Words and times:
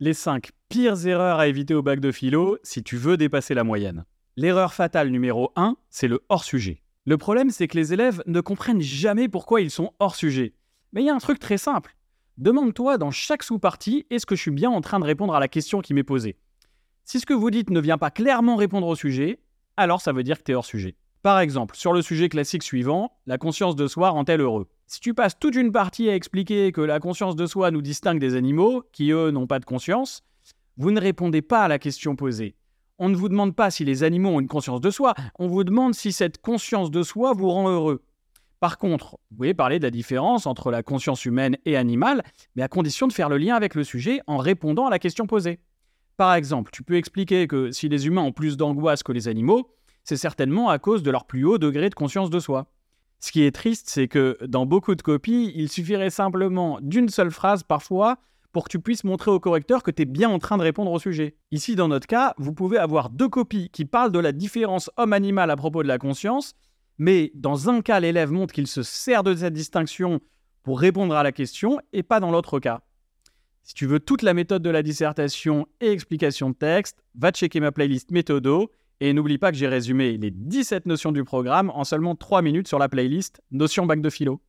Les 0.00 0.14
5 0.14 0.50
pires 0.68 1.08
erreurs 1.08 1.40
à 1.40 1.48
éviter 1.48 1.74
au 1.74 1.82
bac 1.82 1.98
de 1.98 2.12
philo 2.12 2.56
si 2.62 2.84
tu 2.84 2.96
veux 2.96 3.16
dépasser 3.16 3.52
la 3.52 3.64
moyenne. 3.64 4.04
L'erreur 4.36 4.72
fatale 4.72 5.08
numéro 5.08 5.50
1, 5.56 5.76
c'est 5.90 6.06
le 6.06 6.20
hors-sujet. 6.28 6.84
Le 7.04 7.18
problème, 7.18 7.50
c'est 7.50 7.66
que 7.66 7.76
les 7.76 7.92
élèves 7.92 8.22
ne 8.26 8.40
comprennent 8.40 8.80
jamais 8.80 9.28
pourquoi 9.28 9.60
ils 9.60 9.72
sont 9.72 9.92
hors 9.98 10.14
sujet. 10.14 10.54
Mais 10.92 11.02
il 11.02 11.06
y 11.06 11.10
a 11.10 11.14
un 11.16 11.18
truc 11.18 11.40
très 11.40 11.58
simple. 11.58 11.96
Demande-toi 12.36 12.96
dans 12.96 13.10
chaque 13.10 13.42
sous-partie, 13.42 14.06
est-ce 14.08 14.24
que 14.24 14.36
je 14.36 14.42
suis 14.42 14.52
bien 14.52 14.70
en 14.70 14.82
train 14.82 15.00
de 15.00 15.04
répondre 15.04 15.34
à 15.34 15.40
la 15.40 15.48
question 15.48 15.80
qui 15.80 15.94
m'est 15.94 16.04
posée? 16.04 16.36
Si 17.02 17.18
ce 17.18 17.26
que 17.26 17.34
vous 17.34 17.50
dites 17.50 17.70
ne 17.70 17.80
vient 17.80 17.98
pas 17.98 18.12
clairement 18.12 18.54
répondre 18.54 18.86
au 18.86 18.94
sujet, 18.94 19.40
alors 19.76 20.00
ça 20.00 20.12
veut 20.12 20.22
dire 20.22 20.38
que 20.38 20.44
tu 20.44 20.52
es 20.52 20.54
hors 20.54 20.64
sujet. 20.64 20.94
Par 21.24 21.40
exemple, 21.40 21.74
sur 21.74 21.92
le 21.92 22.02
sujet 22.02 22.28
classique 22.28 22.62
suivant, 22.62 23.18
la 23.26 23.36
conscience 23.36 23.74
de 23.74 23.88
soi 23.88 24.10
rend-elle 24.10 24.42
heureux? 24.42 24.68
Si 24.90 25.00
tu 25.00 25.12
passes 25.12 25.38
toute 25.38 25.54
une 25.54 25.70
partie 25.70 26.08
à 26.08 26.14
expliquer 26.14 26.72
que 26.72 26.80
la 26.80 26.98
conscience 26.98 27.36
de 27.36 27.44
soi 27.44 27.70
nous 27.70 27.82
distingue 27.82 28.18
des 28.18 28.36
animaux, 28.36 28.84
qui 28.90 29.10
eux 29.10 29.30
n'ont 29.30 29.46
pas 29.46 29.58
de 29.58 29.66
conscience, 29.66 30.22
vous 30.78 30.90
ne 30.90 30.98
répondez 30.98 31.42
pas 31.42 31.64
à 31.64 31.68
la 31.68 31.78
question 31.78 32.16
posée. 32.16 32.56
On 32.98 33.10
ne 33.10 33.14
vous 33.14 33.28
demande 33.28 33.54
pas 33.54 33.70
si 33.70 33.84
les 33.84 34.02
animaux 34.02 34.30
ont 34.30 34.40
une 34.40 34.48
conscience 34.48 34.80
de 34.80 34.90
soi, 34.90 35.12
on 35.38 35.46
vous 35.46 35.62
demande 35.62 35.94
si 35.94 36.10
cette 36.10 36.40
conscience 36.40 36.90
de 36.90 37.02
soi 37.02 37.34
vous 37.34 37.50
rend 37.50 37.68
heureux. 37.68 38.02
Par 38.60 38.78
contre, 38.78 39.18
vous 39.30 39.36
pouvez 39.36 39.52
parler 39.52 39.78
de 39.78 39.84
la 39.84 39.90
différence 39.90 40.46
entre 40.46 40.70
la 40.70 40.82
conscience 40.82 41.26
humaine 41.26 41.58
et 41.66 41.76
animale, 41.76 42.22
mais 42.56 42.62
à 42.62 42.68
condition 42.68 43.06
de 43.06 43.12
faire 43.12 43.28
le 43.28 43.36
lien 43.36 43.56
avec 43.56 43.74
le 43.74 43.84
sujet 43.84 44.22
en 44.26 44.38
répondant 44.38 44.86
à 44.86 44.90
la 44.90 44.98
question 44.98 45.26
posée. 45.26 45.60
Par 46.16 46.32
exemple, 46.32 46.70
tu 46.72 46.82
peux 46.82 46.96
expliquer 46.96 47.46
que 47.46 47.72
si 47.72 47.90
les 47.90 48.06
humains 48.06 48.22
ont 48.22 48.32
plus 48.32 48.56
d'angoisse 48.56 49.02
que 49.02 49.12
les 49.12 49.28
animaux, 49.28 49.70
c'est 50.02 50.16
certainement 50.16 50.70
à 50.70 50.78
cause 50.78 51.02
de 51.02 51.10
leur 51.10 51.26
plus 51.26 51.44
haut 51.44 51.58
degré 51.58 51.90
de 51.90 51.94
conscience 51.94 52.30
de 52.30 52.40
soi. 52.40 52.72
Ce 53.20 53.32
qui 53.32 53.42
est 53.42 53.50
triste, 53.50 53.88
c'est 53.88 54.08
que 54.08 54.38
dans 54.46 54.64
beaucoup 54.64 54.94
de 54.94 55.02
copies, 55.02 55.52
il 55.54 55.68
suffirait 55.68 56.10
simplement 56.10 56.78
d'une 56.80 57.08
seule 57.08 57.30
phrase 57.30 57.62
parfois 57.62 58.18
pour 58.52 58.64
que 58.64 58.70
tu 58.70 58.80
puisses 58.80 59.04
montrer 59.04 59.30
au 59.30 59.40
correcteur 59.40 59.82
que 59.82 59.90
tu 59.90 60.02
es 60.02 60.04
bien 60.04 60.30
en 60.30 60.38
train 60.38 60.56
de 60.56 60.62
répondre 60.62 60.90
au 60.90 60.98
sujet. 60.98 61.36
Ici, 61.50 61.76
dans 61.76 61.88
notre 61.88 62.06
cas, 62.06 62.34
vous 62.38 62.54
pouvez 62.54 62.78
avoir 62.78 63.10
deux 63.10 63.28
copies 63.28 63.68
qui 63.70 63.84
parlent 63.84 64.12
de 64.12 64.18
la 64.18 64.32
différence 64.32 64.90
homme-animal 64.96 65.50
à 65.50 65.56
propos 65.56 65.82
de 65.82 65.88
la 65.88 65.98
conscience, 65.98 66.54
mais 66.96 67.30
dans 67.34 67.68
un 67.68 67.82
cas, 67.82 68.00
l'élève 68.00 68.32
montre 68.32 68.54
qu'il 68.54 68.66
se 68.66 68.82
sert 68.82 69.22
de 69.22 69.34
cette 69.34 69.52
distinction 69.52 70.20
pour 70.62 70.80
répondre 70.80 71.14
à 71.14 71.22
la 71.22 71.32
question, 71.32 71.80
et 71.92 72.02
pas 72.02 72.20
dans 72.20 72.30
l'autre 72.30 72.58
cas. 72.58 72.82
Si 73.62 73.74
tu 73.74 73.86
veux 73.86 74.00
toute 74.00 74.22
la 74.22 74.34
méthode 74.34 74.62
de 74.62 74.70
la 74.70 74.82
dissertation 74.82 75.66
et 75.80 75.90
explication 75.90 76.50
de 76.50 76.54
texte, 76.54 77.02
va 77.14 77.30
checker 77.30 77.60
ma 77.60 77.72
playlist 77.72 78.10
Méthodo, 78.10 78.70
et 79.00 79.12
n'oublie 79.12 79.38
pas 79.38 79.50
que 79.50 79.56
j'ai 79.56 79.68
résumé 79.68 80.16
les 80.18 80.30
17 80.30 80.86
notions 80.86 81.12
du 81.12 81.24
programme 81.24 81.70
en 81.70 81.84
seulement 81.84 82.14
3 82.14 82.42
minutes 82.42 82.68
sur 82.68 82.78
la 82.78 82.88
playlist 82.88 83.40
Notions 83.50 83.86
bac 83.86 84.00
de 84.00 84.10
philo. 84.10 84.40